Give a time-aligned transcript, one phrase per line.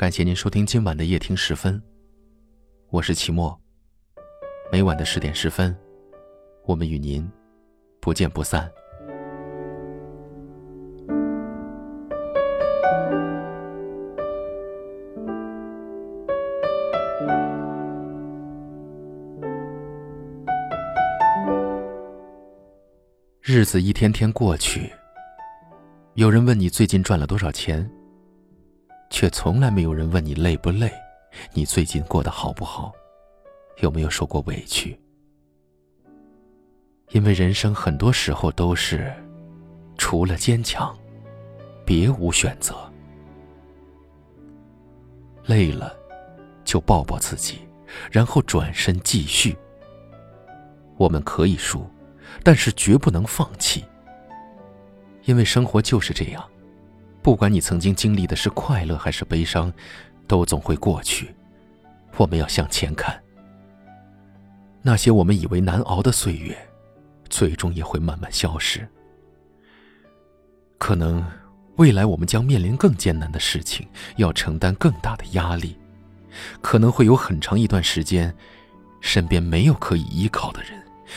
[0.00, 1.78] 感谢您收听今晚的夜听时分，
[2.88, 3.54] 我是齐墨。
[4.72, 5.76] 每晚的十点十分，
[6.64, 7.30] 我们与您
[8.00, 8.72] 不见不散。
[23.42, 24.90] 日子一天天过去，
[26.14, 27.86] 有人问你最近赚了多少钱，
[29.10, 30.90] 却从来没有人问你累不累，
[31.52, 32.92] 你最近过得好不好，
[33.80, 34.98] 有没有受过委屈？
[37.10, 39.12] 因为人生很多时候都是，
[39.98, 40.96] 除了坚强，
[41.84, 42.74] 别无选择。
[45.44, 45.94] 累了，
[46.64, 47.58] 就抱抱自己，
[48.10, 49.56] 然后转身继续。
[50.96, 51.84] 我们可以输。
[52.44, 53.84] 但是绝不能放弃，
[55.24, 56.48] 因为生活就是这样，
[57.22, 59.72] 不管你曾经经历的是快乐还是悲伤，
[60.26, 61.34] 都总会过去。
[62.16, 63.18] 我们要向前看，
[64.82, 66.56] 那些我们以为难熬的岁月，
[67.28, 68.86] 最终也会慢慢消失。
[70.78, 71.24] 可能
[71.76, 75.76] 未来我们将面临更艰难的事情，要承担更大的压力，
[76.60, 78.34] 可能会有很长一段时间，
[79.00, 80.72] 身边没有可以依靠的人。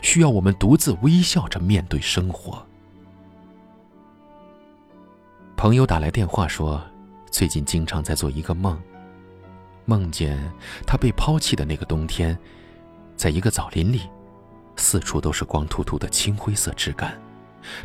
[0.00, 2.66] 需要我们独自微笑着面对生活。
[5.64, 6.78] 朋友打来电话说，
[7.30, 8.78] 最近经常在做一个梦，
[9.86, 10.38] 梦见
[10.86, 12.38] 他被抛弃的那个冬天，
[13.16, 14.02] 在一个枣林里，
[14.76, 17.18] 四处都是光秃秃的青灰色枝干，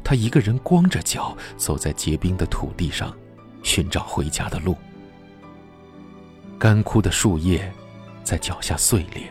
[0.03, 3.15] 他一个人光着脚走在结冰的土地上，
[3.63, 4.75] 寻找回家的路。
[6.59, 7.73] 干枯的树叶
[8.25, 9.23] 在脚下碎裂。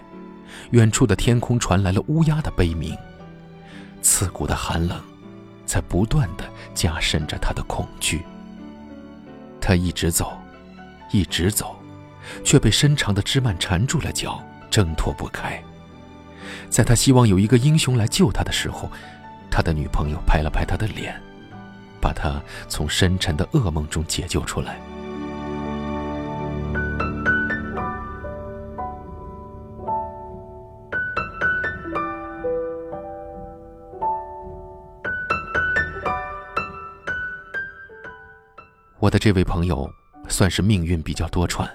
[0.70, 2.96] 远处的天空传来了乌鸦的悲鸣，
[4.00, 4.98] 刺骨的寒冷
[5.66, 8.24] 在不断的加深着他的恐惧。
[9.68, 10.32] 他一直走，
[11.10, 11.76] 一直走，
[12.42, 15.62] 却被伸长的枝蔓缠住了脚，挣脱不开。
[16.70, 18.90] 在他希望有一个英雄来救他的时候，
[19.50, 21.14] 他的女朋友拍了拍他的脸，
[22.00, 24.78] 把他从深沉的噩梦中解救出来。
[39.00, 39.88] 我的这位朋友，
[40.28, 41.68] 算是命运比较多舛，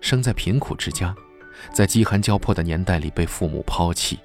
[0.00, 1.14] 生在贫苦之家，
[1.70, 4.18] 在饥寒交迫的年代里被父母抛弃。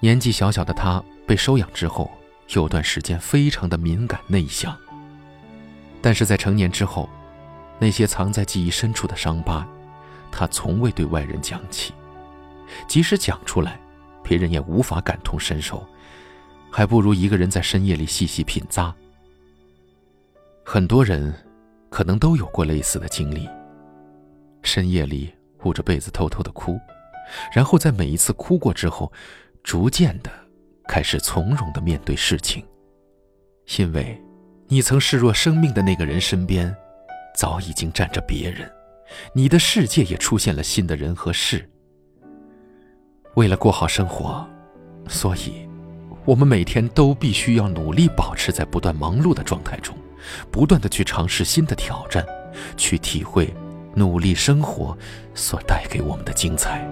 [0.00, 2.10] 年纪小小的他被收养之后，
[2.54, 4.74] 有段时间非常的敏感内向。
[6.00, 7.06] 但是在成年之后，
[7.78, 9.68] 那些藏在记忆深处的伤疤，
[10.32, 11.92] 他从未对外人讲起。
[12.88, 13.78] 即使讲出来，
[14.22, 15.86] 别人也无法感同身受，
[16.70, 18.90] 还不如一个人在深夜里细细品咂。
[20.72, 21.34] 很多人
[21.90, 23.48] 可能都有过类似的经历。
[24.62, 25.28] 深夜里
[25.64, 26.78] 捂着被子偷偷的哭，
[27.52, 29.12] 然后在每一次哭过之后，
[29.64, 30.30] 逐渐的
[30.86, 32.64] 开始从容的面对事情，
[33.78, 34.16] 因为
[34.68, 36.72] 你曾视若生命的那个人身边，
[37.34, 38.70] 早已经站着别人，
[39.34, 41.68] 你的世界也出现了新的人和事。
[43.34, 44.48] 为了过好生活，
[45.08, 45.68] 所以，
[46.24, 49.96] 我们每天都必须要努力保持在不断忙碌的状态中。
[50.50, 52.24] 不断的去尝试新的挑战，
[52.76, 53.52] 去体会
[53.94, 54.96] 努力生活
[55.34, 56.88] 所带给我们的精彩。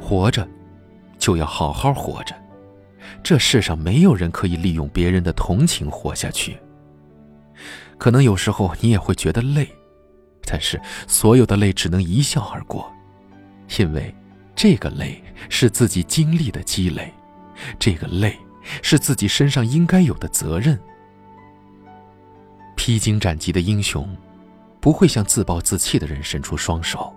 [0.00, 0.48] 活着，
[1.18, 2.34] 就要好好活着。
[3.22, 6.56] 这世上没有人可以利用别人的同情活下去。
[7.98, 9.68] 可能有时候你也会觉得累，
[10.46, 12.90] 但是所有的累只能一笑而过。
[13.76, 14.14] 因为，
[14.54, 17.12] 这个累是自己经历的积累，
[17.78, 18.36] 这个累
[18.82, 20.78] 是自己身上应该有的责任。
[22.76, 24.08] 披荆斩棘的英雄，
[24.80, 27.14] 不会向自暴自弃的人伸出双手。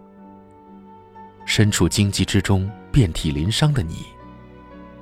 [1.46, 4.06] 身处荆棘之中、遍体鳞伤的你，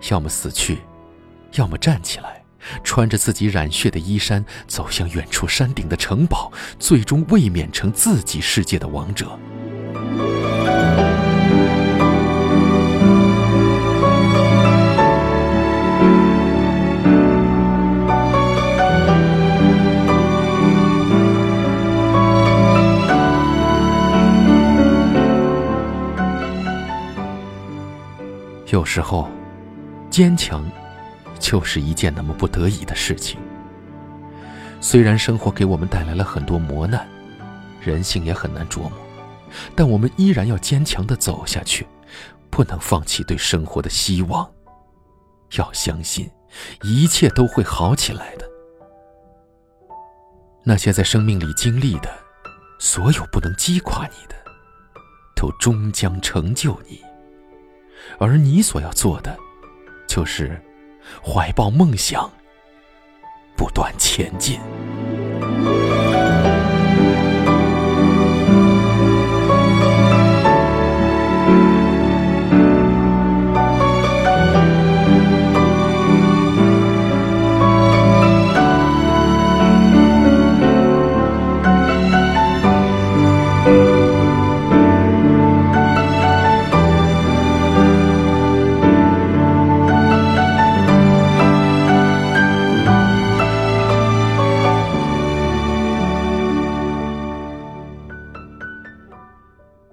[0.09, 0.79] 要么死去，
[1.53, 2.43] 要么站起来，
[2.83, 9.37] 穿着自己染血的衣衫，走向远处山顶的城堡，最终卫冕成自己世界的王者。
[28.71, 29.27] 有时候，
[30.11, 30.69] 坚强
[31.39, 33.39] 就是一件那么不得已的事情。
[34.79, 37.07] 虽然生活给我们带来了很多磨难，
[37.81, 38.91] 人性也很难琢磨，
[39.75, 41.87] 但我们依然要坚强的走下去，
[42.51, 44.47] 不能放弃对生活的希望。
[45.57, 46.29] 要相信，
[46.83, 48.47] 一切都会好起来的。
[50.63, 52.09] 那些在生命里经历的，
[52.77, 54.35] 所有不能击垮你的，
[55.35, 57.01] 都终将成就你。
[58.17, 59.37] 而你所要做的，
[60.07, 60.59] 就是
[61.23, 62.31] 怀抱梦想，
[63.55, 64.59] 不断前进。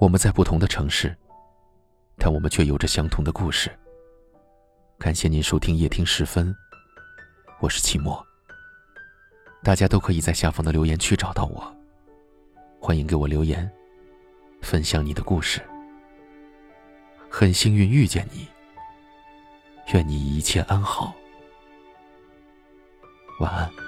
[0.06, 1.12] 我们在不同的城市，
[2.16, 3.76] 但我们却有着相同的故事。
[5.00, 6.54] 感谢您收听夜听时分，
[7.58, 8.24] 我是齐墨。
[9.64, 11.76] 大家都可以在下方的留言区找到我，
[12.78, 13.68] 欢迎给我留言，
[14.62, 15.60] 分享你的故事。
[17.28, 18.46] 很幸运遇见你，
[19.92, 21.12] 愿你一切安好，
[23.40, 23.85] 晚安。